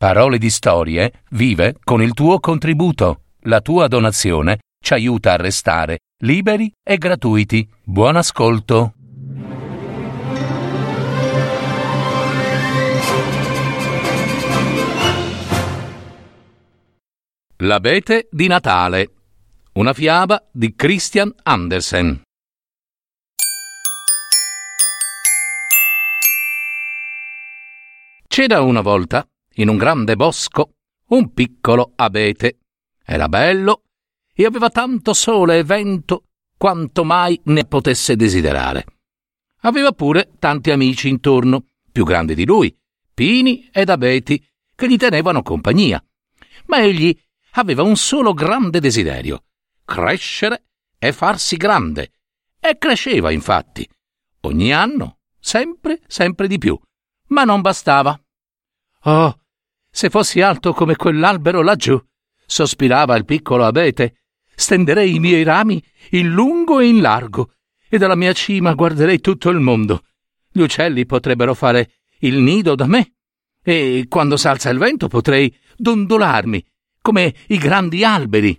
Parole 0.00 0.38
di 0.38 0.48
Storie 0.48 1.24
vive 1.32 1.76
con 1.84 2.00
il 2.00 2.14
tuo 2.14 2.40
contributo. 2.40 3.24
La 3.40 3.60
tua 3.60 3.86
donazione 3.86 4.60
ci 4.82 4.94
aiuta 4.94 5.32
a 5.34 5.36
restare 5.36 5.98
liberi 6.22 6.72
e 6.82 6.96
gratuiti. 6.96 7.68
Buon 7.84 8.16
ascolto. 8.16 8.94
L'abete 17.58 18.26
di 18.30 18.46
Natale. 18.46 19.10
Una 19.74 19.92
fiaba 19.92 20.48
di 20.50 20.74
Christian 20.74 21.30
Andersen. 21.42 22.22
C'era 28.26 28.62
una 28.62 28.80
volta 28.80 29.28
in 29.60 29.68
un 29.68 29.76
grande 29.76 30.16
bosco 30.16 30.74
un 31.08 31.32
piccolo 31.32 31.92
abete. 31.96 32.58
Era 33.04 33.28
bello 33.28 33.82
e 34.32 34.44
aveva 34.44 34.70
tanto 34.70 35.12
sole 35.12 35.58
e 35.58 35.64
vento 35.64 36.24
quanto 36.56 37.04
mai 37.04 37.40
ne 37.44 37.64
potesse 37.64 38.16
desiderare. 38.16 38.84
Aveva 39.62 39.92
pure 39.92 40.30
tanti 40.38 40.70
amici 40.70 41.08
intorno, 41.08 41.64
più 41.90 42.04
grandi 42.04 42.34
di 42.34 42.46
lui, 42.46 42.74
pini 43.12 43.68
ed 43.72 43.88
abeti, 43.90 44.42
che 44.74 44.88
gli 44.88 44.96
tenevano 44.96 45.42
compagnia. 45.42 46.02
Ma 46.66 46.82
egli 46.82 47.18
aveva 47.52 47.82
un 47.82 47.96
solo 47.96 48.32
grande 48.32 48.80
desiderio, 48.80 49.44
crescere 49.84 50.64
e 50.98 51.12
farsi 51.12 51.56
grande. 51.56 52.12
E 52.58 52.78
cresceva, 52.78 53.30
infatti. 53.30 53.88
Ogni 54.42 54.72
anno, 54.72 55.18
sempre, 55.38 56.00
sempre 56.06 56.46
di 56.46 56.58
più. 56.58 56.78
Ma 57.28 57.44
non 57.44 57.60
bastava. 57.60 58.18
Oh, 59.04 59.39
se 59.90 60.08
fossi 60.10 60.40
alto 60.40 60.72
come 60.72 60.96
quell'albero 60.96 61.62
laggiù, 61.62 62.00
sospirava 62.46 63.16
il 63.16 63.24
piccolo 63.24 63.64
abete, 63.64 64.22
stenderei 64.54 65.14
i 65.14 65.18
miei 65.18 65.42
rami 65.42 65.82
in 66.10 66.28
lungo 66.28 66.80
e 66.80 66.86
in 66.86 67.00
largo, 67.00 67.54
e 67.88 67.98
dalla 67.98 68.14
mia 68.14 68.32
cima 68.32 68.74
guarderei 68.74 69.20
tutto 69.20 69.50
il 69.50 69.58
mondo. 69.58 70.04
Gli 70.50 70.60
uccelli 70.60 71.06
potrebbero 71.06 71.54
fare 71.54 72.00
il 72.20 72.38
nido 72.38 72.74
da 72.74 72.86
me, 72.86 73.14
e 73.62 74.06
quando 74.08 74.36
s'alza 74.36 74.70
il 74.70 74.78
vento 74.78 75.08
potrei 75.08 75.54
dondolarmi 75.76 76.64
come 77.00 77.34
i 77.48 77.58
grandi 77.58 78.04
alberi. 78.04 78.58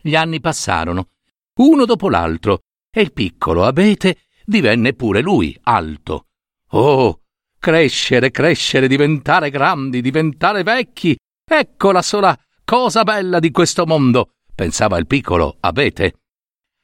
Gli 0.00 0.14
anni 0.14 0.40
passarono, 0.40 1.10
uno 1.56 1.84
dopo 1.84 2.08
l'altro, 2.08 2.62
e 2.90 3.00
il 3.00 3.12
piccolo 3.12 3.64
abete 3.64 4.18
divenne 4.44 4.92
pure 4.94 5.20
lui 5.20 5.56
alto. 5.64 6.28
Oh, 6.70 7.22
Crescere, 7.58 8.30
crescere, 8.30 8.86
diventare 8.86 9.50
grandi, 9.50 10.00
diventare 10.00 10.62
vecchi. 10.62 11.16
Ecco 11.44 11.90
la 11.90 12.02
sola 12.02 12.38
cosa 12.64 13.02
bella 13.02 13.38
di 13.38 13.50
questo 13.50 13.86
mondo, 13.86 14.34
pensava 14.54 14.98
il 14.98 15.06
piccolo 15.06 15.56
abete. 15.60 16.14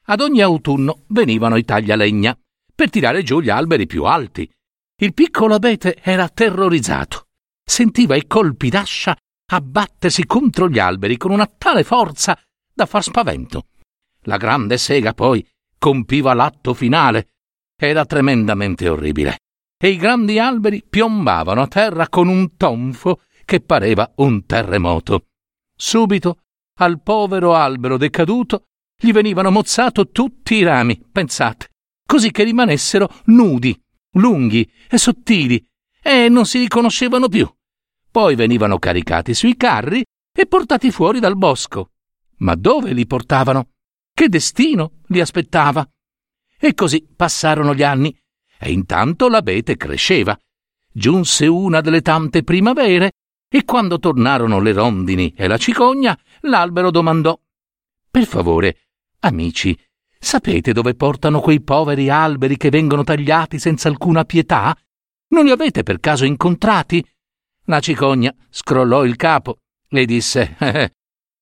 Ad 0.07 0.19
ogni 0.19 0.41
autunno 0.41 1.03
venivano 1.07 1.55
i 1.55 1.63
taglialegna 1.63 2.37
per 2.75 2.89
tirare 2.89 3.23
giù 3.23 3.39
gli 3.39 3.49
alberi 3.49 3.85
più 3.85 4.03
alti. 4.03 4.49
Il 5.01 5.13
piccolo 5.13 5.55
abete 5.55 5.97
era 6.01 6.27
terrorizzato. 6.27 7.27
Sentiva 7.63 8.15
i 8.15 8.27
colpi 8.27 8.69
d'ascia 8.69 9.17
abbattersi 9.51 10.25
contro 10.25 10.67
gli 10.67 10.79
alberi 10.79 11.17
con 11.17 11.31
una 11.31 11.45
tale 11.45 11.83
forza 11.83 12.37
da 12.73 12.85
far 12.85 13.03
spavento. 13.03 13.67
La 14.23 14.37
grande 14.37 14.77
sega 14.77 15.13
poi 15.13 15.45
compiva 15.77 16.33
l'atto 16.33 16.73
finale. 16.73 17.27
Era 17.75 18.05
tremendamente 18.05 18.87
orribile 18.89 19.37
e 19.83 19.89
i 19.89 19.97
grandi 19.97 20.39
alberi 20.39 20.81
piombavano 20.81 21.63
a 21.63 21.67
terra 21.67 22.07
con 22.07 22.29
un 22.29 22.55
tonfo 22.55 23.19
che 23.43 23.59
pareva 23.59 24.09
un 24.15 24.45
terremoto. 24.45 25.25
Subito, 25.75 26.43
al 26.79 27.01
povero 27.01 27.53
albero 27.53 27.97
decaduto, 27.97 28.67
gli 28.97 29.11
venivano 29.11 29.51
mozzato 29.51 30.09
tutti 30.09 30.55
i 30.55 30.63
rami, 30.63 31.03
pensate, 31.11 31.71
così 32.07 32.31
che 32.31 32.45
rimanessero 32.45 33.09
nudi, 33.25 33.77
lunghi 34.11 34.65
e 34.89 34.97
sottili, 34.97 35.61
e 36.01 36.29
non 36.29 36.45
si 36.45 36.59
riconoscevano 36.59 37.27
più. 37.27 37.53
Poi 38.09 38.35
venivano 38.35 38.79
caricati 38.79 39.33
sui 39.33 39.57
carri 39.57 40.01
e 40.33 40.45
portati 40.45 40.91
fuori 40.91 41.19
dal 41.19 41.35
bosco. 41.35 41.89
Ma 42.37 42.55
dove 42.55 42.93
li 42.93 43.05
portavano? 43.05 43.71
Che 44.13 44.29
destino 44.29 45.01
li 45.07 45.19
aspettava? 45.19 45.85
E 46.57 46.73
così 46.73 47.05
passarono 47.13 47.75
gli 47.75 47.83
anni 47.83 48.17
e 48.63 48.71
intanto 48.71 49.27
l'abete 49.27 49.75
cresceva. 49.75 50.37
Giunse 50.91 51.47
una 51.47 51.81
delle 51.81 52.01
tante 52.01 52.43
primavere 52.43 53.11
e 53.49 53.65
quando 53.65 53.99
tornarono 53.99 54.59
le 54.59 54.71
rondini 54.71 55.33
e 55.35 55.47
la 55.47 55.57
cicogna, 55.57 56.17
l'albero 56.41 56.89
domandò 56.89 57.37
Per 58.09 58.25
favore, 58.25 58.77
amici, 59.19 59.77
sapete 60.17 60.71
dove 60.71 60.95
portano 60.95 61.41
quei 61.41 61.61
poveri 61.61 62.09
alberi 62.09 62.57
che 62.57 62.69
vengono 62.69 63.03
tagliati 63.03 63.59
senza 63.59 63.89
alcuna 63.89 64.23
pietà? 64.23 64.75
Non 65.29 65.45
li 65.45 65.51
avete 65.51 65.83
per 65.83 65.99
caso 65.99 66.25
incontrati? 66.25 67.05
La 67.65 67.79
cicogna 67.79 68.33
scrollò 68.49 69.03
il 69.03 69.15
capo 69.15 69.59
e 69.89 70.05
disse 70.05 70.55
eh, 70.59 70.67
eh 70.67 70.93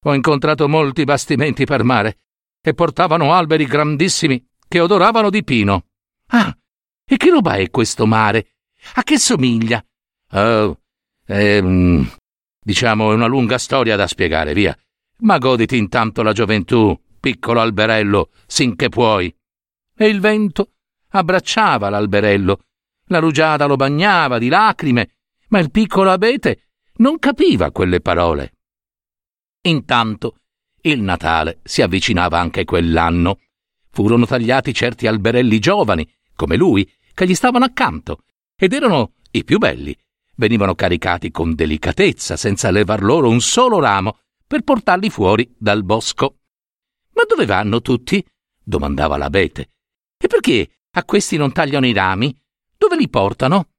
Ho 0.05 0.13
incontrato 0.15 0.67
molti 0.67 1.03
bastimenti 1.03 1.65
per 1.65 1.83
mare 1.83 2.17
e 2.61 2.73
portavano 2.73 3.33
alberi 3.33 3.65
grandissimi 3.65 4.43
che 4.67 4.79
odoravano 4.79 5.29
di 5.29 5.43
pino. 5.43 5.85
Ah, 6.27 6.55
e 7.11 7.17
che 7.17 7.29
roba 7.29 7.55
è 7.55 7.69
questo 7.69 8.05
mare? 8.05 8.53
A 8.93 9.03
che 9.03 9.19
somiglia? 9.19 9.83
Oh, 10.31 10.79
ehm, 11.25 12.09
diciamo 12.57 13.11
è 13.11 13.13
una 13.13 13.25
lunga 13.25 13.57
storia 13.57 13.97
da 13.97 14.07
spiegare, 14.07 14.53
via. 14.53 14.73
Ma 15.17 15.37
goditi 15.37 15.75
intanto 15.75 16.21
la 16.21 16.31
gioventù, 16.31 16.97
piccolo 17.19 17.59
alberello, 17.59 18.29
sinché 18.47 18.87
puoi. 18.87 19.35
E 19.93 20.07
il 20.07 20.21
vento 20.21 20.75
abbracciava 21.09 21.89
l'alberello, 21.89 22.61
la 23.07 23.19
rugiada 23.19 23.65
lo 23.65 23.75
bagnava 23.75 24.37
di 24.37 24.47
lacrime, 24.47 25.15
ma 25.49 25.59
il 25.59 25.69
piccolo 25.69 26.11
abete 26.11 26.69
non 26.99 27.19
capiva 27.19 27.71
quelle 27.71 27.99
parole. 27.99 28.53
Intanto 29.63 30.37
il 30.83 31.01
Natale 31.01 31.59
si 31.63 31.81
avvicinava 31.81 32.39
anche 32.39 32.63
quell'anno. 32.63 33.37
Furono 33.89 34.25
tagliati 34.25 34.73
certi 34.73 35.07
alberelli 35.07 35.59
giovani, 35.59 36.09
come 36.33 36.55
lui, 36.55 36.89
che 37.13 37.27
gli 37.27 37.35
stavano 37.35 37.65
accanto, 37.65 38.23
ed 38.55 38.73
erano 38.73 39.13
i 39.31 39.43
più 39.43 39.57
belli. 39.57 39.95
Venivano 40.35 40.75
caricati 40.75 41.31
con 41.31 41.53
delicatezza, 41.53 42.35
senza 42.35 42.71
levar 42.71 43.01
loro 43.01 43.29
un 43.29 43.41
solo 43.41 43.79
ramo, 43.79 44.17
per 44.47 44.61
portarli 44.61 45.09
fuori 45.09 45.53
dal 45.57 45.83
bosco. 45.83 46.37
Ma 47.13 47.23
dove 47.27 47.45
vanno 47.45 47.81
tutti? 47.81 48.25
domandava 48.63 49.17
l'abete. 49.17 49.69
E 50.17 50.27
perché 50.27 50.69
a 50.91 51.03
questi 51.03 51.37
non 51.37 51.51
tagliano 51.51 51.85
i 51.85 51.93
rami? 51.93 52.35
Dove 52.77 52.95
li 52.95 53.09
portano? 53.09 53.69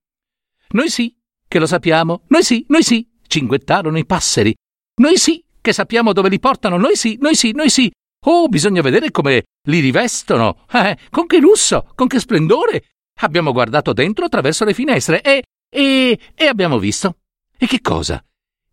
Noi 0.70 0.88
sì, 0.88 1.14
che 1.46 1.58
lo 1.58 1.66
sappiamo, 1.66 2.22
noi 2.28 2.42
sì, 2.42 2.64
noi 2.68 2.82
sì, 2.82 3.06
cinguettarono 3.26 3.98
i 3.98 4.06
passeri. 4.06 4.54
Noi 5.00 5.16
sì, 5.18 5.44
che 5.60 5.72
sappiamo 5.72 6.12
dove 6.12 6.28
li 6.28 6.38
portano, 6.38 6.76
noi 6.76 6.96
sì, 6.96 7.18
noi 7.20 7.34
sì, 7.34 7.52
noi 7.52 7.70
sì. 7.70 7.90
Oh, 8.24 8.48
bisogna 8.48 8.82
vedere 8.82 9.10
come 9.10 9.44
li 9.68 9.80
rivestono. 9.80 10.64
Eh, 10.72 10.96
con 11.10 11.26
che 11.26 11.38
lusso, 11.38 11.90
con 11.94 12.06
che 12.06 12.18
splendore, 12.18 12.91
Abbiamo 13.20 13.52
guardato 13.52 13.92
dentro 13.92 14.24
attraverso 14.24 14.64
le 14.64 14.74
finestre 14.74 15.22
e. 15.22 15.44
e. 15.70 16.18
e 16.34 16.46
abbiamo 16.46 16.78
visto. 16.78 17.18
E 17.56 17.66
che 17.66 17.80
cosa? 17.80 18.24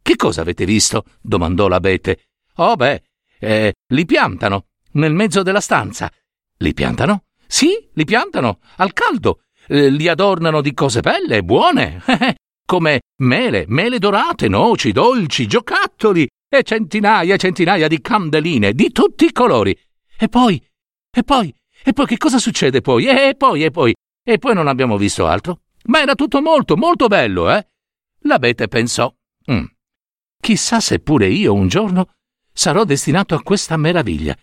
Che 0.02 0.16
cosa 0.16 0.42
avete 0.42 0.66
visto? 0.66 1.06
domandò 1.22 1.68
l'abete. 1.68 2.30
Oh, 2.56 2.76
beh, 2.76 3.04
eh, 3.40 3.74
li 3.94 4.06
piantano, 4.06 4.68
nel 4.94 5.14
mezzo 5.14 5.44
della 5.44 5.62
stanza. 5.62 6.12
Li 6.58 6.74
piantano? 6.74 7.26
Sì, 7.46 7.90
li 7.94 8.06
piantano, 8.06 8.60
al 8.78 8.94
caldo. 8.94 9.42
Eh, 9.68 9.90
li 9.90 10.08
adornano 10.08 10.62
di 10.62 10.74
cose 10.74 11.02
belle 11.02 11.44
buone, 11.44 12.02
come 12.66 13.02
mele, 13.22 13.66
mele 13.68 14.00
dorate, 14.00 14.48
noci, 14.48 14.92
dolci, 14.92 15.48
giocattoli 15.48 16.28
e 16.50 16.64
centinaia 16.64 17.36
e 17.36 17.38
centinaia 17.38 17.88
di 17.88 18.02
candeline 18.02 18.74
di 18.74 18.92
tutti 18.92 19.26
i 19.26 19.32
colori. 19.32 19.78
E 20.18 20.28
poi, 20.28 20.62
e 21.12 21.24
poi, 21.24 21.54
e 21.84 21.94
poi 21.94 22.06
che 22.06 22.18
cosa 22.18 22.40
succede 22.40 22.82
poi? 22.82 23.06
E 23.06 23.36
poi, 23.38 23.64
e 23.64 23.72
poi, 23.72 23.94
e 24.32 24.38
poi 24.38 24.54
non 24.54 24.68
abbiamo 24.68 24.96
visto 24.96 25.26
altro. 25.26 25.62
Ma 25.86 26.02
era 26.02 26.14
tutto 26.14 26.40
molto, 26.40 26.78
molto 26.78 27.08
bello, 27.08 27.50
eh? 27.50 27.68
L'abete 28.20 28.68
pensò. 28.68 29.12
Mm. 29.52 29.64
Chissà 30.40 30.80
se 30.80 31.00
pure 31.00 31.26
io 31.28 31.52
un 31.52 31.68
giorno 31.68 32.12
sarò 32.54 32.84
destinato 32.84 33.34
a 33.34 33.42
questa 33.42 33.76
meraviglia. 33.76 34.38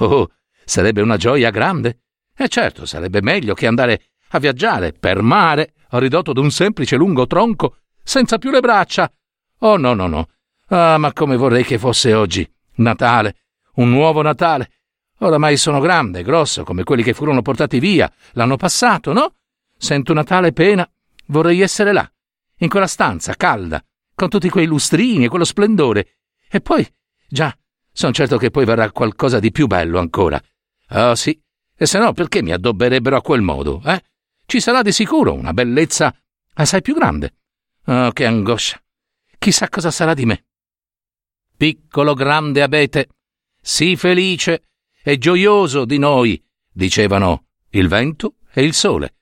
Oh, 0.00 0.28
sarebbe 0.62 1.00
una 1.00 1.16
gioia 1.16 1.48
grande. 1.48 2.00
E 2.36 2.48
certo, 2.48 2.84
sarebbe 2.84 3.22
meglio 3.22 3.54
che 3.54 3.66
andare 3.66 4.10
a 4.32 4.38
viaggiare 4.38 4.92
per 4.92 5.22
mare, 5.22 5.72
ridotto 5.88 6.34
d'un 6.34 6.50
semplice 6.50 6.96
lungo 6.96 7.26
tronco, 7.26 7.78
senza 8.02 8.36
più 8.36 8.50
le 8.50 8.60
braccia. 8.60 9.10
Oh 9.60 9.78
no, 9.78 9.94
no, 9.94 10.06
no. 10.06 10.28
Ah, 10.68 10.98
ma 10.98 11.14
come 11.14 11.36
vorrei 11.36 11.64
che 11.64 11.78
fosse 11.78 12.12
oggi. 12.12 12.46
Natale. 12.74 13.36
Un 13.76 13.88
nuovo 13.88 14.20
Natale. 14.20 14.70
Oramai 15.22 15.56
sono 15.56 15.80
grande, 15.80 16.22
grosso, 16.22 16.64
come 16.64 16.82
quelli 16.82 17.02
che 17.02 17.12
furono 17.12 17.42
portati 17.42 17.78
via 17.78 18.10
l'anno 18.32 18.56
passato, 18.56 19.12
no? 19.12 19.34
Sento 19.76 20.12
una 20.12 20.24
tale 20.24 20.52
pena. 20.52 20.88
Vorrei 21.26 21.60
essere 21.60 21.92
là, 21.92 22.10
in 22.58 22.68
quella 22.68 22.86
stanza 22.86 23.34
calda, 23.34 23.84
con 24.14 24.28
tutti 24.28 24.48
quei 24.48 24.66
lustrini 24.66 25.24
e 25.24 25.28
quello 25.28 25.44
splendore. 25.44 26.16
E 26.48 26.60
poi, 26.60 26.86
già, 27.28 27.54
sono 27.92 28.12
certo 28.12 28.38
che 28.38 28.50
poi 28.50 28.64
verrà 28.64 28.90
qualcosa 28.90 29.38
di 29.38 29.52
più 29.52 29.66
bello 29.66 29.98
ancora. 29.98 30.40
Oh 30.92 31.14
sì, 31.14 31.38
e 31.76 31.86
se 31.86 31.98
no 31.98 32.12
perché 32.12 32.42
mi 32.42 32.52
addobberebbero 32.52 33.16
a 33.16 33.22
quel 33.22 33.42
modo, 33.42 33.82
eh? 33.84 34.02
Ci 34.46 34.58
sarà 34.58 34.82
di 34.82 34.90
sicuro 34.90 35.34
una 35.34 35.52
bellezza 35.52 36.14
assai 36.54 36.80
più 36.80 36.94
grande. 36.94 37.34
Oh, 37.84 38.10
che 38.10 38.26
angoscia. 38.26 38.82
Chissà 39.38 39.68
cosa 39.68 39.90
sarà 39.90 40.14
di 40.14 40.24
me. 40.24 40.46
Piccolo 41.56 42.14
grande 42.14 42.62
abete, 42.62 43.08
sii 43.60 43.96
felice 43.96 44.69
e 45.02 45.18
gioioso 45.18 45.84
di 45.84 45.98
noi, 45.98 46.42
dicevano 46.72 47.46
il 47.70 47.88
vento 47.88 48.36
e 48.52 48.62
il 48.62 48.74
sole. 48.74 49.14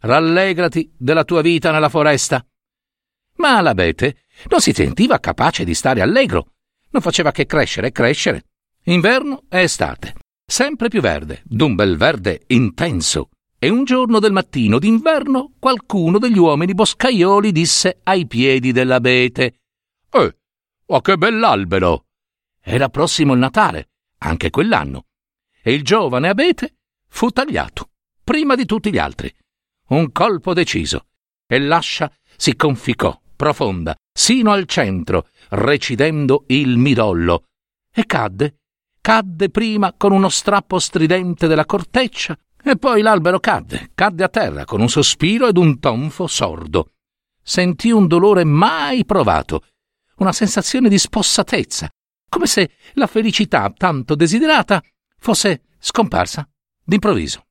Rallegrati 0.00 0.92
della 0.96 1.24
tua 1.24 1.40
vita 1.40 1.70
nella 1.70 1.88
foresta. 1.88 2.44
Ma 3.36 3.60
l'abete 3.60 4.24
non 4.48 4.60
si 4.60 4.72
sentiva 4.72 5.18
capace 5.18 5.64
di 5.64 5.74
stare 5.74 6.00
allegro. 6.00 6.52
Non 6.90 7.02
faceva 7.02 7.32
che 7.32 7.46
crescere 7.46 7.88
e 7.88 7.92
crescere. 7.92 8.44
Inverno 8.84 9.44
e 9.48 9.62
estate. 9.62 10.14
Sempre 10.46 10.88
più 10.88 11.00
verde, 11.00 11.42
d'un 11.44 11.74
bel 11.74 11.96
verde 11.96 12.42
intenso. 12.48 13.30
E 13.58 13.68
un 13.68 13.84
giorno 13.84 14.20
del 14.20 14.32
mattino 14.32 14.78
d'inverno 14.78 15.54
qualcuno 15.58 16.18
degli 16.18 16.38
uomini 16.38 16.74
boscaioli 16.74 17.52
disse 17.52 18.00
ai 18.02 18.26
piedi 18.26 18.70
dell'abete 18.70 19.60
Eh, 20.10 20.36
ma 20.86 21.00
che 21.00 21.16
bell'albero! 21.16 22.04
Era 22.60 22.88
prossimo 22.90 23.32
il 23.32 23.38
Natale, 23.38 23.88
anche 24.18 24.50
quell'anno, 24.50 25.06
e 25.66 25.72
il 25.72 25.82
giovane 25.82 26.28
abete 26.28 26.76
fu 27.08 27.30
tagliato, 27.30 27.90
prima 28.22 28.54
di 28.54 28.64
tutti 28.64 28.92
gli 28.92 28.98
altri. 28.98 29.34
Un 29.88 30.12
colpo 30.12 30.54
deciso, 30.54 31.06
e 31.44 31.58
l'ascia 31.58 32.08
si 32.36 32.54
conficcò, 32.54 33.20
profonda, 33.34 33.96
sino 34.12 34.52
al 34.52 34.66
centro, 34.66 35.26
recidendo 35.48 36.44
il 36.48 36.76
midollo, 36.76 37.46
e 37.92 38.06
cadde, 38.06 38.58
cadde 39.00 39.50
prima 39.50 39.92
con 39.96 40.12
uno 40.12 40.28
strappo 40.28 40.78
stridente 40.78 41.48
della 41.48 41.66
corteccia, 41.66 42.38
e 42.62 42.76
poi 42.76 43.02
l'albero 43.02 43.40
cadde, 43.40 43.90
cadde 43.92 44.22
a 44.22 44.28
terra 44.28 44.64
con 44.64 44.80
un 44.80 44.88
sospiro 44.88 45.48
ed 45.48 45.56
un 45.56 45.80
tonfo 45.80 46.28
sordo. 46.28 46.92
Sentì 47.42 47.90
un 47.90 48.06
dolore 48.06 48.44
mai 48.44 49.04
provato, 49.04 49.64
una 50.18 50.32
sensazione 50.32 50.88
di 50.88 50.98
spossatezza, 50.98 51.88
come 52.28 52.46
se 52.46 52.70
la 52.92 53.08
felicità 53.08 53.68
tanto 53.76 54.14
desiderata 54.14 54.80
fosse 55.18 55.62
scomparsa 55.78 56.48
d'improvviso. 56.84 57.44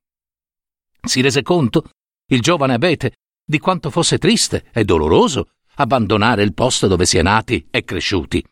Si 1.06 1.22
rese 1.22 1.42
conto, 1.42 1.90
il 2.32 2.42
giovane 2.42 2.74
abete, 2.74 3.16
di 3.46 3.60
quanto 3.60 3.90
fosse 3.90 4.18
triste 4.18 4.70
e 4.74 4.84
doloroso 4.84 5.52
abbandonare 5.76 6.44
il 6.44 6.54
posto 6.54 6.88
dove 6.88 7.06
si 7.06 7.18
è 7.18 7.22
nati 7.22 7.68
e 7.70 7.84
cresciuti. 7.84 8.44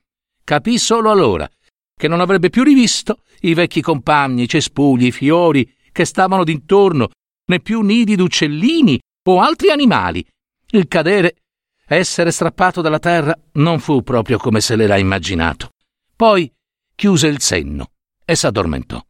Capì 0.44 0.77
solo 0.77 1.10
allora 1.10 1.50
che 1.95 2.07
non 2.07 2.19
avrebbe 2.19 2.50
più 2.50 2.63
rivisto 2.63 3.24
i 3.42 3.54
vecchi 3.54 3.81
compagni, 3.81 4.44
i 4.44 4.50
cespugli, 4.50 5.06
i 5.06 5.12
fiori 5.12 5.74
che 5.92 6.06
stavano 6.06 6.44
d'intorno, 6.44 7.10
né 7.45 7.60
più 7.60 7.81
nidi 7.81 8.15
d'uccellini 8.15 9.00
o 9.30 9.42
altri 9.42 9.69
animali. 9.69 10.25
Il 10.71 10.88
cadere 10.88 11.36
essere 11.86 12.31
strappato 12.31 12.81
dalla 12.81 13.00
terra 13.00 13.38
non 13.54 13.80
fu 13.80 14.01
proprio 14.01 14.38
come 14.38 14.62
se 14.62 14.75
l'era 14.75 14.98
immaginato. 14.98 15.69
Poi 16.15 16.51
chiuse 16.95 17.27
il 17.27 17.42
senno 17.42 17.93
e 18.25 18.36
s'addormentò. 18.36 19.06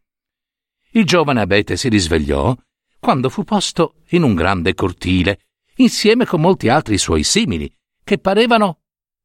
Il 0.92 1.06
giovane 1.06 1.42
abete 1.42 1.76
si 1.78 1.90
risvegliò 1.90 2.56
quando 3.00 3.30
fu 3.30 3.44
posto 3.44 3.96
in 4.10 4.24
un 4.24 4.34
grande 4.34 4.74
cortile, 4.74 5.48
insieme 5.78 6.26
con 6.26 6.40
molti 6.40 6.70
altri 6.70 6.98
suoi 6.98 7.24
simili, 7.24 7.72
che 8.04 8.18
parevano 8.18 8.82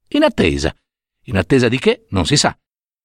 in 0.09 0.25
attesa. 0.25 0.75
In 1.25 1.37
attesa 1.37 1.69
di 1.69 1.79
che 1.79 2.07
non 2.11 2.27
si 2.27 2.37
sa. 2.37 2.59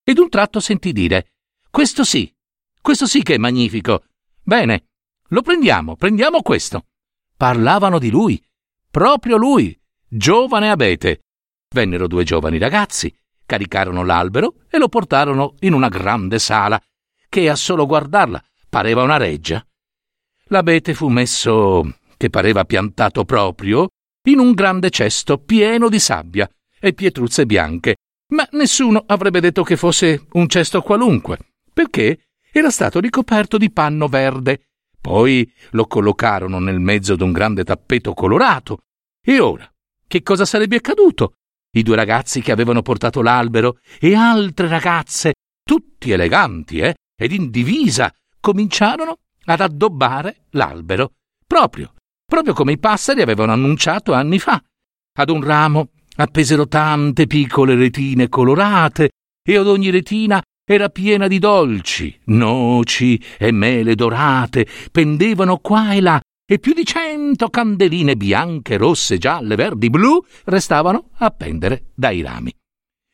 Ed 0.03 0.17
un 0.17 0.29
tratto 0.29 0.59
sentì 0.59 0.93
dire: 0.93 1.33
Questo 1.69 2.03
sì, 2.03 2.33
questo 2.81 3.05
sì 3.05 3.21
che 3.21 3.35
è 3.35 3.37
magnifico. 3.37 4.05
Bene, 4.41 4.87
lo 5.27 5.41
prendiamo, 5.41 5.95
prendiamo 5.95 6.41
questo. 6.41 6.87
Parlavano 7.35 7.99
di 7.99 8.09
lui, 8.09 8.43
proprio 8.89 9.37
lui, 9.37 9.77
giovane 10.07 10.69
abete. 10.69 11.25
Vennero 11.69 12.07
due 12.07 12.23
giovani 12.23 12.57
ragazzi, 12.57 13.13
caricarono 13.53 14.03
l'albero 14.03 14.55
e 14.67 14.79
lo 14.79 14.89
portarono 14.89 15.53
in 15.59 15.73
una 15.73 15.87
grande 15.87 16.39
sala, 16.39 16.81
che 17.29 17.49
a 17.49 17.55
solo 17.55 17.85
guardarla 17.85 18.43
pareva 18.67 19.03
una 19.03 19.17
reggia. 19.17 19.63
L'abete 20.45 20.95
fu 20.95 21.07
messo, 21.09 21.97
che 22.17 22.31
pareva 22.31 22.65
piantato 22.65 23.25
proprio, 23.25 23.89
in 24.27 24.39
un 24.39 24.53
grande 24.53 24.89
cesto 24.89 25.37
pieno 25.37 25.87
di 25.87 25.99
sabbia 25.99 26.49
e 26.79 26.93
pietruzze 26.93 27.45
bianche, 27.45 27.97
ma 28.29 28.47
nessuno 28.53 29.03
avrebbe 29.05 29.39
detto 29.39 29.61
che 29.61 29.77
fosse 29.77 30.25
un 30.31 30.47
cesto 30.47 30.81
qualunque, 30.81 31.37
perché 31.71 32.29
era 32.51 32.71
stato 32.71 32.99
ricoperto 32.99 33.59
di 33.59 33.71
panno 33.71 34.07
verde. 34.07 34.69
Poi 34.99 35.47
lo 35.71 35.85
collocarono 35.85 36.57
nel 36.57 36.79
mezzo 36.79 37.15
d'un 37.15 37.31
grande 37.31 37.63
tappeto 37.63 38.13
colorato. 38.13 38.79
E 39.21 39.39
ora 39.39 39.71
che 40.07 40.23
cosa 40.23 40.45
sarebbe 40.45 40.77
accaduto? 40.77 41.33
I 41.75 41.81
due 41.81 41.95
ragazzi 41.95 42.41
che 42.41 42.51
avevano 42.51 42.83
portato 42.83 43.23
l'albero 43.23 43.79
e 43.99 44.13
altre 44.13 44.67
ragazze, 44.67 45.33
tutti 45.63 46.11
eleganti, 46.11 46.77
eh, 46.77 46.93
ed 47.19 47.31
in 47.31 47.49
divisa, 47.49 48.13
cominciarono 48.39 49.17
ad 49.45 49.59
addobbare 49.59 50.45
l'albero, 50.51 51.13
proprio, 51.47 51.93
proprio 52.25 52.53
come 52.53 52.73
i 52.73 52.77
passeri 52.77 53.23
avevano 53.23 53.53
annunciato 53.53 54.13
anni 54.13 54.37
fa. 54.37 54.61
Ad 55.17 55.29
un 55.29 55.43
ramo 55.43 55.89
appesero 56.17 56.67
tante 56.67 57.25
piccole 57.25 57.73
retine 57.73 58.29
colorate 58.29 59.09
e 59.43 59.57
ad 59.57 59.67
ogni 59.67 59.89
retina 59.89 60.41
era 60.63 60.89
piena 60.89 61.27
di 61.27 61.39
dolci, 61.39 62.19
noci 62.25 63.19
e 63.39 63.51
mele 63.51 63.95
dorate, 63.95 64.67
pendevano 64.91 65.57
qua 65.57 65.93
e 65.93 66.01
là 66.01 66.21
e 66.45 66.59
più 66.59 66.73
di 66.73 66.85
cento 66.85 67.49
candeline 67.49 68.15
bianche, 68.15 68.77
rosse, 68.77 69.17
gialle, 69.17 69.55
verdi, 69.55 69.89
blu 69.89 70.23
restavano 70.45 71.09
a 71.17 71.31
pendere 71.31 71.91
dai 71.95 72.21
rami. 72.21 72.53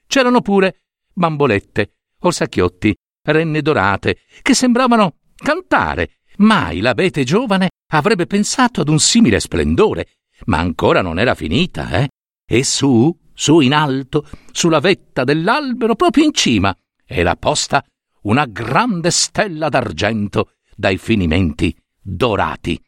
C'erano 0.08 0.42
pure 0.42 0.82
bambolette, 1.14 1.94
orsacchiotti, 2.20 2.96
renne 3.24 3.62
dorate, 3.62 4.20
che 4.42 4.54
sembravano 4.54 5.18
cantare. 5.36 6.22
Mai 6.38 6.80
l'abete 6.80 7.24
giovane 7.24 7.70
avrebbe 7.92 8.26
pensato 8.26 8.82
ad 8.82 8.90
un 8.90 9.00
simile 9.00 9.40
splendore, 9.40 10.20
ma 10.46 10.58
ancora 10.58 11.02
non 11.02 11.20
era 11.20 11.36
finita, 11.36 11.90
eh? 11.92 12.10
E 12.46 12.64
su, 12.64 13.16
su 13.34 13.60
in 13.60 13.74
alto, 13.74 14.28
sulla 14.52 14.80
vetta 14.80 15.24
dell'albero, 15.24 15.96
proprio 15.96 16.24
in 16.24 16.34
cima, 16.34 16.76
era 17.06 17.36
posta 17.36 17.84
una 18.22 18.46
grande 18.46 19.12
stella 19.12 19.70
d'argento 19.70 20.54
dai 20.76 20.98
finimenti 20.98 21.76
dorati. 22.02 22.82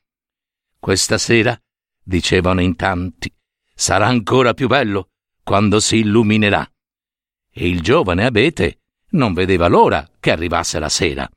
Questa 0.81 1.19
sera, 1.19 1.55
dicevano 2.03 2.59
in 2.59 2.75
tanti, 2.75 3.31
sarà 3.71 4.07
ancora 4.07 4.55
più 4.55 4.65
bello 4.65 5.09
quando 5.43 5.79
si 5.79 5.97
illuminerà. 5.97 6.67
E 7.51 7.67
il 7.67 7.81
giovane 7.81 8.25
abete 8.25 8.79
non 9.09 9.33
vedeva 9.33 9.67
l'ora 9.67 10.09
che 10.19 10.31
arrivasse 10.31 10.79
la 10.79 10.89
sera. 10.89 11.29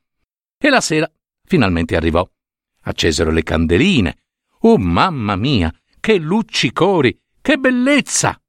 E 0.57 0.69
la 0.71 0.81
sera 0.81 1.07
finalmente 1.43 1.95
arrivò. 1.95 2.27
Accesero 2.85 3.29
le 3.29 3.43
candeline. 3.43 4.17
Oh 4.61 4.79
mamma 4.79 5.35
mia, 5.35 5.71
che 5.99 6.17
luccicori, 6.17 7.15
che 7.39 7.57
bellezza! 7.57 8.41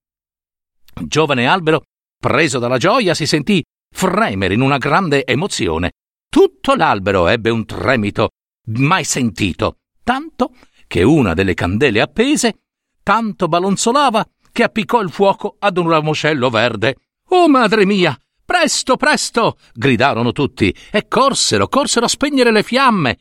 Il 0.99 1.09
giovane 1.09 1.47
albero, 1.47 1.83
preso 2.19 2.59
dalla 2.59 2.79
gioia, 2.79 3.13
si 3.13 3.27
sentì 3.27 3.63
fremere 3.95 4.55
in 4.55 4.63
una 4.63 4.79
grande 4.79 5.27
emozione. 5.27 5.93
Tutto 6.27 6.75
l'albero 6.75 7.29
ebbe 7.29 7.51
un 7.51 7.67
tremito 7.67 8.31
mai 8.69 9.05
sentito, 9.05 9.81
tanto 10.03 10.53
che 10.87 11.03
una 11.03 11.35
delle 11.35 11.55
candele 11.55 12.01
appese 12.01 12.59
tanto 13.07 13.47
balonzolava 13.47 14.27
che 14.51 14.65
appiccò 14.65 15.01
il 15.01 15.11
fuoco 15.11 15.57
ad 15.61 15.79
un 15.79 15.89
ramoscello 15.89 16.51
verde. 16.51 16.97
Oh 17.29 17.49
madre 17.49 17.85
mia! 17.85 18.19
Presto, 18.45 18.97
presto! 18.97 19.59
gridarono 19.75 20.33
tutti 20.33 20.75
e 20.91 21.07
corsero, 21.07 21.69
corsero 21.69 22.07
a 22.07 22.09
spegnere 22.09 22.51
le 22.51 22.63
fiamme. 22.63 23.19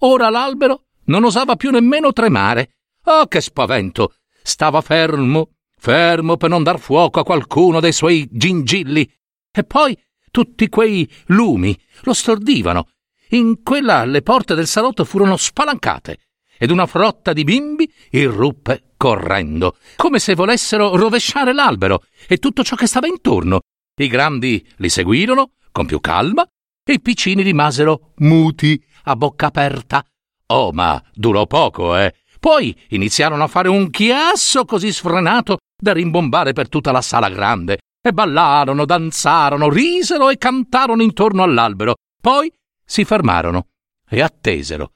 Ora 0.00 0.28
l'albero 0.28 0.84
non 1.06 1.24
osava 1.24 1.56
più 1.56 1.70
nemmeno 1.70 2.12
tremare. 2.12 2.74
Oh, 3.04 3.26
che 3.26 3.40
spavento! 3.40 4.14
Stava 4.42 4.80
fermo, 4.80 5.50
fermo 5.76 6.36
per 6.36 6.50
non 6.50 6.62
dar 6.62 6.78
fuoco 6.78 7.18
a 7.18 7.24
qualcuno 7.24 7.80
dei 7.80 7.92
suoi 7.92 8.28
gingilli. 8.30 9.10
E 9.50 9.64
poi 9.64 9.98
tutti 10.30 10.68
quei 10.68 11.10
lumi 11.26 11.76
lo 12.02 12.12
stordivano. 12.12 12.90
In 13.30 13.62
quella 13.62 14.04
le 14.04 14.22
porte 14.22 14.54
del 14.54 14.68
salotto 14.68 15.04
furono 15.04 15.36
spalancate 15.36 16.18
ed 16.58 16.70
una 16.70 16.86
frotta 16.86 17.32
di 17.32 17.44
bimbi 17.44 17.92
irruppe 18.10 18.92
correndo, 18.96 19.76
come 19.96 20.18
se 20.18 20.34
volessero 20.34 20.96
rovesciare 20.96 21.52
l'albero 21.52 22.04
e 22.26 22.38
tutto 22.38 22.62
ciò 22.64 22.76
che 22.76 22.86
stava 22.86 23.06
intorno. 23.06 23.60
I 23.98 24.08
grandi 24.08 24.66
li 24.76 24.88
seguirono 24.88 25.52
con 25.72 25.86
più 25.86 26.00
calma 26.00 26.46
e 26.84 26.92
i 26.92 27.00
piccini 27.00 27.42
rimasero 27.42 28.12
muti, 28.16 28.82
a 29.04 29.16
bocca 29.16 29.46
aperta. 29.46 30.04
Oh, 30.48 30.72
ma 30.72 31.02
durò 31.12 31.46
poco, 31.46 31.96
eh. 31.96 32.14
Poi 32.38 32.78
iniziarono 32.90 33.42
a 33.42 33.48
fare 33.48 33.68
un 33.68 33.90
chiasso 33.90 34.64
così 34.64 34.92
sfrenato 34.92 35.58
da 35.76 35.92
rimbombare 35.92 36.52
per 36.52 36.68
tutta 36.68 36.92
la 36.92 37.02
sala 37.02 37.28
grande, 37.28 37.78
e 38.00 38.12
ballarono, 38.12 38.84
danzarono, 38.84 39.68
risero 39.68 40.30
e 40.30 40.38
cantarono 40.38 41.02
intorno 41.02 41.42
all'albero. 41.42 41.96
Poi 42.20 42.52
si 42.84 43.04
fermarono 43.04 43.66
e 44.08 44.22
attesero. 44.22 44.92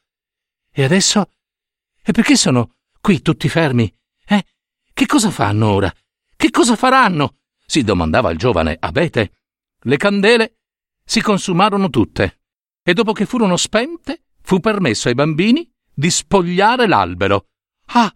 E 0.73 0.85
adesso? 0.85 1.27
E 2.03 2.13
perché 2.13 2.37
sono 2.37 2.77
qui 3.01 3.23
tutti 3.23 3.49
fermi? 3.49 3.93
Eh? 4.27 4.45
Che 4.93 5.07
cosa 5.07 5.31
fanno 5.31 5.71
ora? 5.71 5.93
Che 6.37 6.51
cosa 6.51 6.77
faranno? 6.77 7.37
si 7.71 7.85
domandava 7.85 8.33
il 8.33 8.39
giovane 8.39 8.77
Abete. 8.81 9.33
Le 9.83 9.97
candele 9.97 10.57
si 11.05 11.21
consumarono 11.21 11.89
tutte, 11.89 12.41
e 12.83 12.93
dopo 12.95 13.13
che 13.13 13.27
furono 13.27 13.57
spente, 13.57 14.25
fu 14.43 14.59
permesso 14.59 15.07
ai 15.07 15.15
bambini 15.15 15.71
di 15.95 16.11
spogliare 16.11 16.89
l'albero. 16.89 17.47
Ah! 17.93 18.13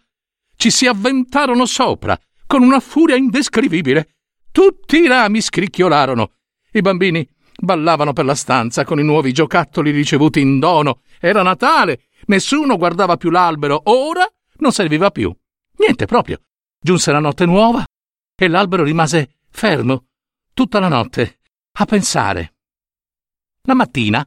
Ci 0.56 0.70
si 0.70 0.86
avventarono 0.86 1.66
sopra, 1.66 2.18
con 2.46 2.62
una 2.62 2.80
furia 2.80 3.14
indescrivibile. 3.14 4.16
Tutti 4.50 4.96
i 4.96 5.06
rami 5.06 5.40
scricchiolarono. 5.40 6.32
I 6.72 6.80
bambini 6.80 7.28
ballavano 7.56 8.12
per 8.12 8.24
la 8.24 8.34
stanza 8.34 8.84
con 8.84 8.98
i 8.98 9.04
nuovi 9.04 9.32
giocattoli 9.32 9.90
ricevuti 9.90 10.40
in 10.40 10.58
dono. 10.58 11.00
Era 11.20 11.42
Natale. 11.42 12.04
Nessuno 12.26 12.76
guardava 12.76 13.16
più 13.16 13.30
l'albero. 13.30 13.82
Ora 13.84 14.26
non 14.58 14.72
serviva 14.72 15.10
più. 15.10 15.34
Niente 15.78 16.06
proprio. 16.06 16.40
Giunse 16.80 17.12
la 17.12 17.20
notte 17.20 17.46
nuova 17.46 17.84
e 18.36 18.48
l'albero 18.48 18.82
rimase 18.82 19.36
fermo 19.50 20.06
tutta 20.52 20.78
la 20.78 20.88
notte 20.88 21.38
a 21.72 21.84
pensare. 21.84 22.54
La 23.62 23.74
mattina 23.74 24.26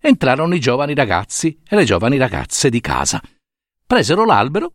entrarono 0.00 0.54
i 0.54 0.60
giovani 0.60 0.94
ragazzi 0.94 1.60
e 1.68 1.76
le 1.76 1.84
giovani 1.84 2.16
ragazze 2.16 2.70
di 2.70 2.80
casa. 2.80 3.20
Presero 3.86 4.24
l'albero, 4.24 4.74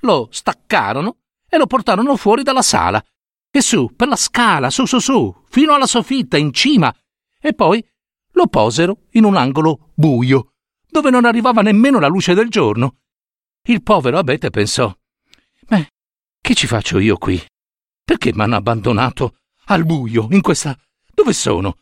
lo 0.00 0.28
staccarono 0.30 1.18
e 1.48 1.56
lo 1.56 1.66
portarono 1.66 2.16
fuori 2.16 2.42
dalla 2.42 2.62
sala 2.62 3.02
e 3.50 3.60
su 3.60 3.94
per 3.96 4.08
la 4.08 4.16
scala, 4.16 4.70
su 4.70 4.84
su 4.84 4.98
su, 4.98 5.34
fino 5.48 5.74
alla 5.74 5.86
soffitta 5.86 6.36
in 6.36 6.52
cima, 6.52 6.94
e 7.40 7.54
poi 7.54 7.86
lo 8.32 8.46
posero 8.46 9.06
in 9.12 9.24
un 9.24 9.36
angolo 9.36 9.92
buio, 9.94 10.54
dove 10.88 11.10
non 11.10 11.24
arrivava 11.24 11.62
nemmeno 11.62 11.98
la 11.98 12.08
luce 12.08 12.34
del 12.34 12.48
giorno. 12.48 12.98
Il 13.62 13.82
povero 13.82 14.18
abete 14.18 14.50
pensò: 14.50 14.94
Beh, 15.66 15.88
che 16.40 16.54
ci 16.54 16.66
faccio 16.66 16.98
io 16.98 17.16
qui? 17.16 17.40
Perché 18.04 18.32
m'hanno 18.32 18.56
abbandonato 18.56 19.38
al 19.66 19.84
buio, 19.84 20.28
in 20.30 20.40
questa. 20.40 20.78
Dove 21.12 21.32
sono? 21.32 21.76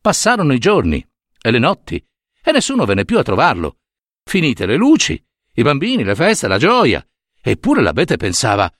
Passarono 0.00 0.52
i 0.52 0.58
giorni 0.58 1.04
e 1.40 1.50
le 1.50 1.58
notti 1.58 1.96
e 2.42 2.52
nessuno 2.52 2.84
venne 2.84 3.04
più 3.04 3.18
a 3.18 3.22
trovarlo. 3.22 3.78
Finite 4.24 4.66
le 4.66 4.76
luci, 4.76 5.22
i 5.54 5.62
bambini, 5.62 6.04
le 6.04 6.14
feste, 6.14 6.48
la 6.48 6.58
gioia. 6.58 7.04
Eppure 7.40 7.82
l'abete 7.82 8.16
pensava: 8.16 8.72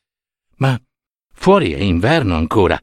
Ma 0.56 0.80
fuori 1.32 1.72
è 1.72 1.80
inverno 1.80 2.36
ancora. 2.36 2.80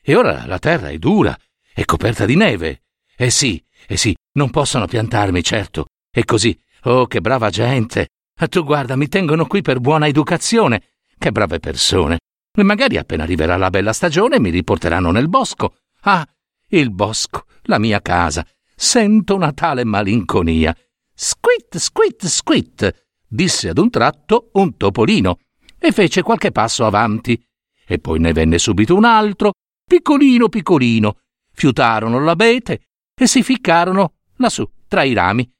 E 0.00 0.14
ora 0.14 0.46
la 0.46 0.58
terra 0.58 0.88
è 0.90 0.98
dura, 0.98 1.36
è 1.78 1.84
coperta 1.84 2.26
di 2.26 2.34
neve. 2.34 2.82
Eh 3.16 3.30
sì, 3.30 3.64
eh 3.86 3.96
sì, 3.96 4.12
non 4.32 4.50
possono 4.50 4.88
piantarmi, 4.88 5.44
certo. 5.44 5.86
E 6.10 6.24
così, 6.24 6.58
oh, 6.82 7.06
che 7.06 7.20
brava 7.20 7.50
gente. 7.50 8.08
Tu 8.50 8.64
guarda, 8.64 8.96
mi 8.96 9.06
tengono 9.06 9.46
qui 9.46 9.62
per 9.62 9.78
buona 9.78 10.08
educazione. 10.08 10.94
Che 11.16 11.30
brave 11.30 11.60
persone. 11.60 12.18
E 12.52 12.62
magari 12.64 12.96
appena 12.96 13.22
arriverà 13.22 13.56
la 13.56 13.70
bella 13.70 13.92
stagione 13.92 14.40
mi 14.40 14.50
riporteranno 14.50 15.12
nel 15.12 15.28
bosco. 15.28 15.76
Ah, 16.00 16.26
il 16.70 16.90
bosco, 16.90 17.44
la 17.62 17.78
mia 17.78 18.02
casa. 18.02 18.44
Sento 18.74 19.36
una 19.36 19.52
tale 19.52 19.84
malinconia. 19.84 20.76
Squit, 21.14 21.76
squit, 21.76 22.26
squit, 22.26 23.06
disse 23.24 23.68
ad 23.68 23.78
un 23.78 23.88
tratto 23.88 24.50
un 24.54 24.76
topolino 24.76 25.38
e 25.78 25.92
fece 25.92 26.22
qualche 26.22 26.50
passo 26.50 26.84
avanti. 26.84 27.40
E 27.86 28.00
poi 28.00 28.18
ne 28.18 28.32
venne 28.32 28.58
subito 28.58 28.96
un 28.96 29.04
altro, 29.04 29.52
piccolino 29.84 30.48
piccolino. 30.48 31.18
Fiutarono 31.58 32.20
l'abete 32.20 32.82
e 33.20 33.26
si 33.26 33.42
ficcarono 33.42 34.18
lassù, 34.36 34.64
tra 34.86 35.02
i 35.02 35.12
rami. 35.12 35.50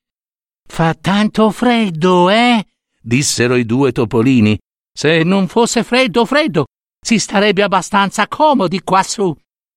Fa 0.64 0.95
tanto 0.95 1.50
freddo, 1.50 2.31
eh? 2.31 2.64
dissero 3.02 3.57
i 3.57 3.67
due 3.67 3.90
topolini. 3.90 4.57
Se 4.97 5.25
non 5.25 5.49
fosse 5.49 5.83
freddo, 5.83 6.25
freddo, 6.25 6.67
si 7.05 7.19
starebbe 7.19 7.64
abbastanza 7.64 8.28
comodi 8.28 8.81
quassù. 8.85 9.37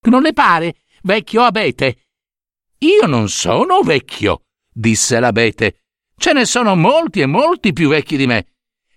Non 0.10 0.22
le 0.22 0.34
pare, 0.34 0.82
vecchio 1.02 1.42
abete? 1.42 2.04
Io 2.82 3.08
non 3.08 3.28
sono 3.28 3.82
vecchio, 3.82 4.44
disse 4.72 5.20
l'abete. 5.20 5.86
Ce 6.16 6.34
ne 6.34 6.46
sono 6.46 6.76
molti 6.76 7.22
e 7.22 7.26
molti 7.26 7.74
più 7.74 7.90
vecchi 7.90 8.16
di 8.16 8.28
me. 8.28 8.46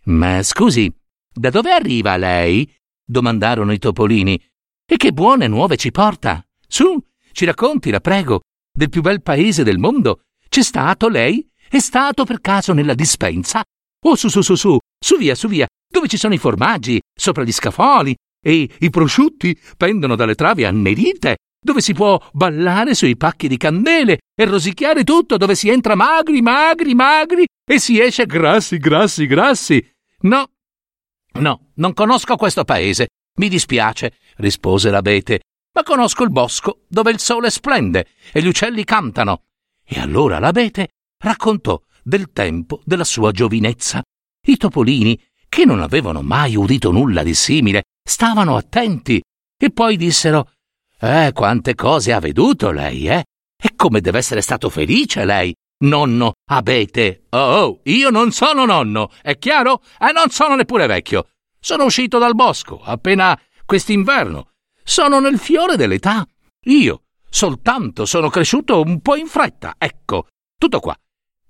Ma 0.04 0.43
scusi, 0.43 0.95
da 1.33 1.49
dove 1.49 1.73
arriva 1.73 2.19
lei? 2.19 2.71
domandarono 3.02 3.73
i 3.73 3.78
topolini. 3.78 4.38
E 4.85 4.97
che 4.99 5.12
buone 5.12 5.47
nuove 5.47 5.78
ci 5.78 5.90
porta? 5.90 6.47
Su, 6.69 7.02
ci 7.35 7.45
racconti, 7.45 7.91
la 7.91 8.00
prego, 8.00 8.43
del 8.73 8.88
più 8.88 9.03
bel 9.03 9.21
paese 9.21 9.64
del 9.64 9.79
mondo. 9.79 10.21
C'è 10.49 10.62
stato 10.62 11.09
lei? 11.09 11.47
È 11.69 11.81
stato 11.81 12.25
per 12.25 12.41
caso 12.41 12.73
nella 12.73 12.95
dispensa? 12.95 13.62
Oh, 14.07 14.14
su, 14.14 14.29
su, 14.29 14.41
su, 14.41 14.55
su, 14.55 14.79
su 14.99 15.17
via, 15.19 15.35
su 15.35 15.49
via, 15.49 15.67
dove 15.91 16.09
ci 16.09 16.17
sono 16.17 16.35
i 16.35 16.38
formaggi, 16.38 17.00
sopra 17.12 17.43
gli 17.43 17.53
scafoli, 17.53 18.14
e 18.43 18.69
i 18.79 18.91
prosciutti 18.91 19.59
pendono 19.76 20.14
dalle 20.14 20.35
travi 20.35 20.64
annerite, 20.64 21.37
dove 21.64 21.81
si 21.81 21.93
può 21.93 22.23
ballare 22.33 22.95
sui 22.95 23.17
pacchi 23.17 23.49
di 23.49 23.57
candele 23.57 24.19
e 24.35 24.45
rosicchiare 24.45 25.03
tutto, 25.03 25.37
dove 25.37 25.55
si 25.55 25.71
entra 25.71 25.95
magri, 25.95 26.41
magri, 26.43 26.95
magri 26.95 27.47
e 27.67 27.79
si 27.79 27.99
esce 27.99 28.26
grassi, 28.26 28.76
grassi, 28.76 29.26
grassi. 29.26 29.91
No, 30.21 30.50
no, 31.41 31.71
non 31.76 31.95
conosco 31.95 32.37
questo 32.37 32.64
paese. 32.64 33.09
Mi 33.41 33.49
dispiace, 33.49 34.12
rispose 34.37 34.91
l'abete, 34.91 35.41
ma 35.75 35.83
conosco 35.83 36.23
il 36.23 36.31
bosco 36.31 36.81
dove 36.88 37.11
il 37.11 37.19
sole 37.19 37.50
splende 37.50 38.07
e 38.33 38.40
gli 38.40 38.47
uccelli 38.47 38.85
cantano. 38.85 39.43
E 39.85 40.00
allora 40.00 40.38
l'abete 40.38 40.88
raccontò 41.19 41.81
del 42.02 42.33
tempo 42.33 42.81
della 42.85 43.04
sua 43.04 43.33
giovinezza. 43.33 44.02
I 44.47 44.57
topolini 44.57 45.21
che 45.49 45.64
non 45.64 45.81
avevano 45.81 46.23
mai 46.23 46.57
udito 46.57 46.90
nulla 46.90 47.23
di 47.23 47.35
simile, 47.35 47.85
stavano 48.02 48.57
attenti 48.57 49.23
e 49.57 49.71
poi 49.71 49.97
dissero 49.97 50.50
Eh, 51.00 51.33
quante 51.35 51.75
cose 51.75 52.12
ha 52.12 52.21
veduto 52.21 52.71
lei, 52.71 53.09
eh? 53.09 53.25
E 53.57 53.75
come 53.76 54.00
deve 54.00 54.19
essere 54.19 54.40
stato 54.40 54.71
felice 54.71 55.25
lei, 55.25 55.54
nonno 55.85 56.33
Abete. 56.50 57.25
Oh, 57.31 57.38
oh, 57.38 57.81
io 57.85 58.11
non 58.11 58.31
sono 58.31 58.64
nonno, 58.64 59.11
è 59.23 59.37
chiaro? 59.38 59.83
E 59.99 60.12
non 60.12 60.31
sono 60.31 60.54
neppure 60.54 60.87
vecchio. 60.87 61.28
Sono 61.59 61.85
uscito 61.85 62.19
dal 62.19 62.35
bosco 62.35 62.81
appena 62.83 63.38
quest'inverno. 63.64 64.53
Sono 64.87 65.19
nel 65.19 65.38
fiore 65.38 65.76
dell'età. 65.76 66.26
Io 66.67 67.03
soltanto 67.29 68.05
sono 68.05 68.29
cresciuto 68.29 68.83
un 68.83 69.00
po' 69.00 69.17
in 69.17 69.26
fretta, 69.26 69.75
ecco, 69.79 70.26
tutto 70.59 70.79
qua. 70.79 70.97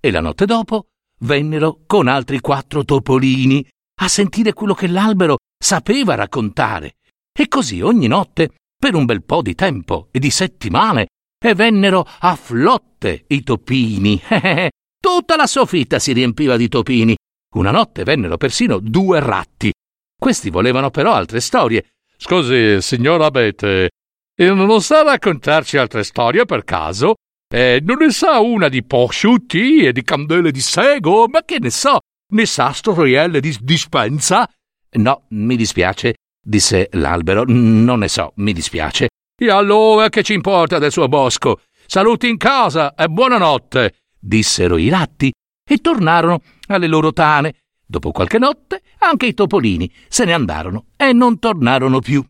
E 0.01 0.11
la 0.11 0.21
notte 0.21 0.47
dopo 0.47 0.87
vennero 1.21 1.81
con 1.87 2.07
altri 2.07 2.39
quattro 2.41 2.85
topolini 2.85 3.67
a 4.01 4.09
sentire 4.09 4.53
quello 4.53 4.75
che 4.75 4.87
l'albero 4.87 5.39
sapeva 5.59 6.15
raccontare. 6.15 6.95
E 7.37 7.49
così 7.49 7.81
ogni 7.81 8.07
notte, 8.07 8.53
per 8.79 8.95
un 8.95 9.05
bel 9.05 9.25
po' 9.25 9.43
di 9.43 9.55
tempo 9.55 10.09
e 10.13 10.21
di 10.21 10.31
settimane, 10.31 11.09
e 11.45 11.55
vennero 11.55 12.07
a 12.21 12.37
flotte 12.37 13.25
i 13.29 13.43
topini. 13.43 14.21
Tutta 15.01 15.37
la 15.37 15.47
soffitta 15.47 15.99
si 15.99 16.13
riempiva 16.13 16.57
di 16.57 16.69
topini. 16.69 17.17
Una 17.57 17.71
notte 17.71 18.05
vennero 18.05 18.37
persino 18.37 18.79
due 18.79 19.21
ratti. 19.21 19.73
Questi 20.19 20.51
volevano 20.51 20.91
però 20.91 21.13
altre 21.13 21.41
storie. 21.41 21.94
Scusi, 22.17 22.81
signor 22.81 23.23
Abete, 23.23 23.91
non 24.37 24.81
sa 24.81 25.03
raccontarci 25.03 25.77
altre 25.77 26.03
storie 26.03 26.45
per 26.45 26.65
caso? 26.65 27.15
Eh, 27.53 27.81
non 27.85 27.99
ne 27.99 28.11
sa 28.11 28.41
una 28.41 28.69
di 28.69 28.83
prosciutti 28.83 29.85
e 29.85 29.93
di 29.93 30.03
candele 30.03 30.51
di 30.51 30.61
sego? 30.61 31.29
Ma 31.29 31.45
che 31.45 31.59
ne 31.61 31.71
so? 31.71 31.99
Ne 32.33 32.47
sa 32.47 32.73
storielle 32.73 33.41
di 33.41 33.57
dispensa? 33.61 34.49
No, 34.97 35.27
mi 35.31 35.57
dispiace, 35.57 36.15
disse 36.41 36.89
l'albero. 36.93 37.45
Non 37.47 38.01
ne 38.01 38.09
so, 38.09 38.33
mi 38.37 38.53
dispiace. 38.53 39.09
E 39.41 39.51
allora 39.51 40.09
che 40.09 40.23
ci 40.23 40.33
importa 40.33 40.79
del 40.79 40.93
suo 40.93 41.09
bosco? 41.09 41.61
Saluti 41.87 42.29
in 42.29 42.39
casa 42.39 42.95
e 42.95 43.09
buonanotte, 43.09 43.95
dissero 44.19 44.77
i 44.77 44.89
ratti 44.89 45.33
e 45.69 45.79
tornarono 45.79 46.41
alle 46.69 46.87
loro 46.87 47.13
tane. 47.13 47.64
Dopo 47.87 48.13
qualche 48.13 48.39
notte 48.39 48.83
anche 48.99 49.27
i 49.27 49.35
topolini 49.35 49.93
se 50.09 50.25
ne 50.25 50.33
andarono 50.33 50.87
e 50.97 51.13
non 51.13 51.39
tornarono 51.39 52.01
più. 52.01 52.25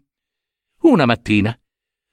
Una 0.82 1.06
mattina 1.06 1.56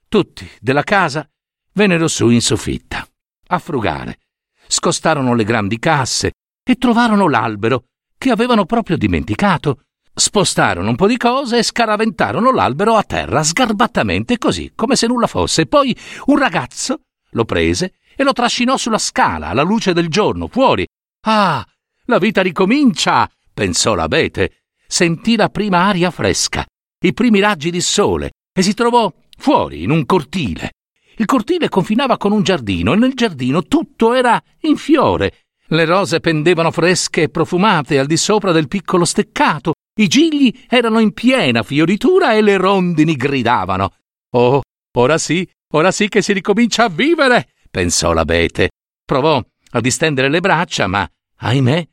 tutti 0.08 0.48
della 0.60 0.82
casa 0.82 1.28
vennero 1.72 2.06
su 2.06 2.28
in 2.28 2.42
soffitta 2.42 3.06
a 3.48 3.58
frugare. 3.58 4.18
Scostarono 4.66 5.34
le 5.34 5.44
grandi 5.44 5.78
casse 5.78 6.32
e 6.62 6.76
trovarono 6.76 7.28
l'albero 7.28 7.84
che 8.18 8.30
avevano 8.30 8.64
proprio 8.64 8.96
dimenticato. 8.96 9.82
Spostarono 10.14 10.90
un 10.90 10.96
po' 10.96 11.06
di 11.06 11.16
cose 11.16 11.58
e 11.58 11.62
scaraventarono 11.62 12.52
l'albero 12.52 12.96
a 12.96 13.02
terra 13.02 13.42
sgarbatamente 13.42 14.36
così, 14.36 14.72
come 14.74 14.96
se 14.96 15.06
nulla 15.06 15.26
fosse. 15.26 15.66
Poi 15.66 15.96
un 16.26 16.38
ragazzo 16.38 17.00
lo 17.30 17.44
prese 17.44 17.94
e 18.14 18.22
lo 18.22 18.32
trascinò 18.32 18.76
sulla 18.76 18.98
scala 18.98 19.48
alla 19.48 19.62
luce 19.62 19.94
del 19.94 20.08
giorno, 20.08 20.48
fuori. 20.48 20.86
Ah, 21.26 21.66
la 22.06 22.18
vita 22.18 22.42
ricomincia, 22.42 23.30
pensò 23.52 23.94
l'abete. 23.94 24.62
Sentì 24.86 25.36
la 25.36 25.48
prima 25.48 25.86
aria 25.86 26.10
fresca 26.10 26.66
i 27.02 27.12
primi 27.12 27.40
raggi 27.40 27.70
di 27.70 27.80
sole 27.80 28.30
e 28.52 28.62
si 28.62 28.74
trovò 28.74 29.12
fuori, 29.36 29.82
in 29.82 29.90
un 29.90 30.06
cortile. 30.06 30.72
Il 31.16 31.26
cortile 31.26 31.68
confinava 31.68 32.16
con 32.16 32.32
un 32.32 32.42
giardino 32.42 32.92
e 32.92 32.96
nel 32.96 33.14
giardino 33.14 33.64
tutto 33.64 34.14
era 34.14 34.42
in 34.60 34.76
fiore. 34.76 35.44
Le 35.66 35.84
rose 35.84 36.20
pendevano 36.20 36.70
fresche 36.70 37.22
e 37.22 37.28
profumate 37.28 37.98
al 37.98 38.06
di 38.06 38.16
sopra 38.16 38.52
del 38.52 38.68
piccolo 38.68 39.04
steccato, 39.04 39.74
i 40.00 40.06
gigli 40.06 40.64
erano 40.68 41.00
in 41.00 41.12
piena 41.12 41.62
fioritura 41.62 42.34
e 42.34 42.40
le 42.40 42.56
rondini 42.56 43.14
gridavano. 43.14 43.94
Oh, 44.34 44.62
ora 44.96 45.18
sì, 45.18 45.48
ora 45.74 45.90
sì 45.90 46.08
che 46.08 46.22
si 46.22 46.32
ricomincia 46.32 46.84
a 46.84 46.88
vivere, 46.88 47.52
pensò 47.70 48.12
l'abete. 48.12 48.70
Provò 49.04 49.42
a 49.74 49.80
distendere 49.80 50.28
le 50.28 50.40
braccia, 50.40 50.86
ma, 50.86 51.08
ahimè, 51.42 51.88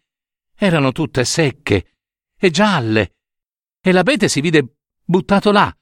erano 0.56 0.92
tutte 0.92 1.26
secche 1.26 1.96
e 2.38 2.50
gialle, 2.50 3.16
e 3.82 3.92
l'abete 3.92 4.28
si 4.28 4.42
vide 4.42 4.76
buttato 5.04 5.52
là, 5.52 5.74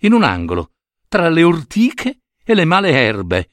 in 0.00 0.12
un 0.12 0.22
angolo, 0.22 0.72
tra 1.08 1.28
le 1.28 1.42
ortiche 1.42 2.20
e 2.44 2.54
le 2.54 2.64
male 2.64 2.90
erbe. 2.90 3.50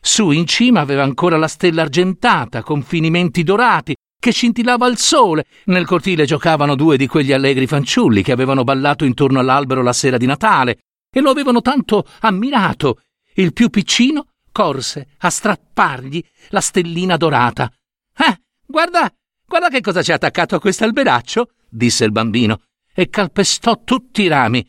Su 0.00 0.30
in 0.30 0.46
cima 0.46 0.80
aveva 0.80 1.02
ancora 1.02 1.36
la 1.36 1.48
stella 1.48 1.82
argentata 1.82 2.62
con 2.62 2.82
finimenti 2.82 3.42
dorati 3.42 3.94
che 4.18 4.32
scintillava 4.32 4.86
al 4.86 4.96
sole. 4.96 5.44
Nel 5.64 5.86
cortile 5.86 6.24
giocavano 6.24 6.74
due 6.74 6.96
di 6.96 7.06
quegli 7.06 7.32
allegri 7.32 7.66
fanciulli 7.66 8.22
che 8.22 8.32
avevano 8.32 8.64
ballato 8.64 9.04
intorno 9.04 9.40
all'albero 9.40 9.82
la 9.82 9.92
sera 9.92 10.16
di 10.16 10.26
Natale 10.26 10.78
e 11.10 11.20
lo 11.20 11.30
avevano 11.30 11.60
tanto 11.60 12.06
ammirato. 12.20 13.00
Il 13.34 13.52
più 13.52 13.68
piccino 13.68 14.28
corse 14.52 15.08
a 15.18 15.30
strappargli 15.30 16.22
la 16.48 16.60
stellina 16.60 17.16
dorata. 17.16 17.70
Eh, 18.16 18.40
guarda, 18.70 19.12
guarda 19.46 19.68
che 19.68 19.80
cosa 19.80 20.00
c'è 20.00 20.14
attaccato 20.14 20.54
a 20.54 20.60
quest'alberaccio, 20.60 21.50
disse 21.68 22.04
il 22.04 22.12
bambino, 22.12 22.62
e 22.94 23.08
calpestò 23.08 23.82
tutti 23.84 24.22
i 24.22 24.28
rami. 24.28 24.66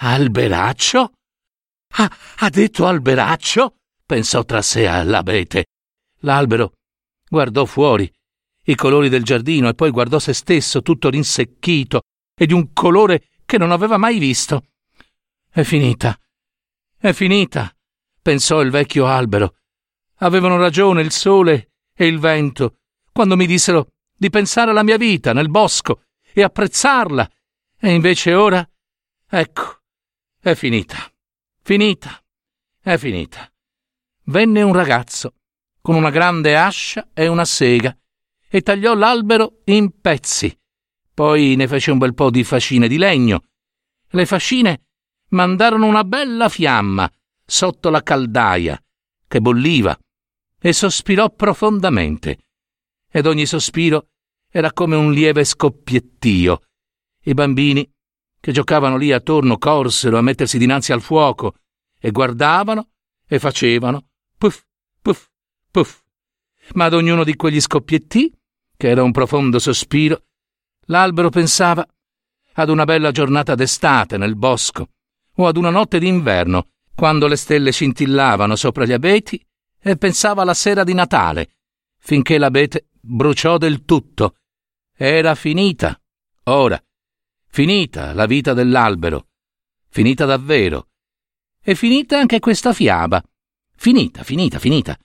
Alberaccio? 0.00 1.12
Ah, 1.94 2.16
ha 2.38 2.50
detto 2.50 2.86
alberaccio? 2.86 3.76
pensò 4.04 4.44
tra 4.44 4.62
sé 4.62 4.86
all'abete. 4.86 5.66
L'albero 6.20 6.72
guardò 7.28 7.64
fuori 7.64 8.10
i 8.64 8.74
colori 8.74 9.08
del 9.08 9.22
giardino 9.22 9.68
e 9.68 9.74
poi 9.74 9.90
guardò 9.90 10.18
se 10.18 10.32
stesso 10.32 10.82
tutto 10.82 11.08
rinsecchito 11.08 12.02
e 12.34 12.46
di 12.46 12.52
un 12.52 12.72
colore 12.72 13.28
che 13.44 13.58
non 13.58 13.70
aveva 13.70 13.96
mai 13.96 14.18
visto. 14.18 14.66
È 15.50 15.62
finita. 15.62 16.18
È 16.98 17.12
finita, 17.12 17.74
pensò 18.20 18.60
il 18.60 18.70
vecchio 18.70 19.06
albero. 19.06 19.56
Avevano 20.16 20.56
ragione 20.58 21.00
il 21.00 21.12
sole 21.12 21.70
e 21.94 22.06
il 22.06 22.18
vento 22.18 22.78
quando 23.18 23.34
mi 23.34 23.48
dissero 23.48 23.94
di 24.16 24.30
pensare 24.30 24.70
alla 24.70 24.84
mia 24.84 24.96
vita 24.96 25.32
nel 25.32 25.50
bosco 25.50 26.02
e 26.32 26.44
apprezzarla. 26.44 27.28
E 27.76 27.92
invece 27.92 28.32
ora, 28.32 28.64
ecco, 29.28 29.80
è 30.40 30.54
finita. 30.54 30.98
Finita. 31.60 32.22
È 32.80 32.96
finita. 32.96 33.52
Venne 34.26 34.62
un 34.62 34.72
ragazzo 34.72 35.34
con 35.80 35.96
una 35.96 36.10
grande 36.10 36.56
ascia 36.56 37.08
e 37.12 37.26
una 37.26 37.44
sega 37.44 37.92
e 38.48 38.60
tagliò 38.60 38.94
l'albero 38.94 39.62
in 39.64 40.00
pezzi. 40.00 40.56
Poi 41.12 41.56
ne 41.56 41.66
fece 41.66 41.90
un 41.90 41.98
bel 41.98 42.14
po' 42.14 42.30
di 42.30 42.44
fascine 42.44 42.86
di 42.86 42.98
legno. 42.98 43.42
Le 44.10 44.26
fascine 44.26 44.82
mandarono 45.30 45.86
una 45.86 46.04
bella 46.04 46.48
fiamma 46.48 47.10
sotto 47.44 47.90
la 47.90 48.04
caldaia 48.04 48.80
che 49.26 49.40
bolliva 49.40 49.98
e 50.60 50.72
sospirò 50.72 51.30
profondamente. 51.30 52.42
Ed 53.10 53.26
ogni 53.26 53.46
sospiro 53.46 54.08
era 54.50 54.72
come 54.72 54.96
un 54.96 55.12
lieve 55.12 55.44
scoppiettio. 55.44 56.60
I 57.24 57.34
bambini 57.34 57.90
che 58.40 58.52
giocavano 58.52 58.96
lì 58.96 59.12
attorno 59.12 59.58
corsero 59.58 60.18
a 60.18 60.22
mettersi 60.22 60.58
dinanzi 60.58 60.92
al 60.92 61.02
fuoco 61.02 61.54
e 61.98 62.10
guardavano 62.10 62.90
e 63.26 63.38
facevano 63.38 64.08
puff, 64.36 64.62
puff, 65.02 65.26
puff. 65.70 66.02
Ma 66.74 66.84
ad 66.84 66.94
ognuno 66.94 67.24
di 67.24 67.34
quegli 67.34 67.60
scoppietti 67.60 68.32
che 68.76 68.88
era 68.88 69.02
un 69.02 69.10
profondo 69.10 69.58
sospiro, 69.58 70.22
l'albero 70.86 71.30
pensava 71.30 71.86
ad 72.52 72.68
una 72.68 72.84
bella 72.84 73.10
giornata 73.10 73.54
d'estate 73.54 74.16
nel 74.16 74.36
bosco 74.36 74.90
o 75.34 75.46
ad 75.46 75.56
una 75.56 75.70
notte 75.70 75.98
d'inverno, 75.98 76.68
quando 76.94 77.26
le 77.26 77.36
stelle 77.36 77.72
scintillavano 77.72 78.56
sopra 78.56 78.84
gli 78.84 78.92
abeti, 78.92 79.44
e 79.80 79.96
pensava 79.96 80.42
alla 80.42 80.54
sera 80.54 80.82
di 80.82 80.94
Natale, 80.94 81.56
finché 81.98 82.38
l'abete 82.38 82.87
bruciò 83.00 83.58
del 83.58 83.84
tutto. 83.84 84.36
Era 84.96 85.34
finita, 85.34 86.00
ora, 86.44 86.82
finita 87.46 88.12
la 88.12 88.26
vita 88.26 88.52
dell'albero, 88.52 89.28
finita 89.88 90.24
davvero, 90.24 90.88
e 91.62 91.74
finita 91.74 92.18
anche 92.18 92.40
questa 92.40 92.72
fiaba, 92.72 93.22
finita, 93.76 94.22
finita, 94.22 94.58
finita, 94.58 94.98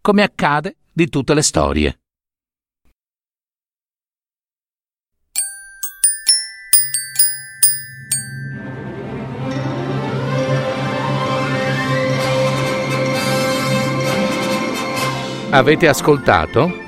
come 0.00 0.22
accade 0.22 0.76
di 0.92 1.08
tutte 1.08 1.34
le 1.34 1.42
storie. 1.42 2.00
Avete 15.50 15.88
ascoltato 15.88 16.87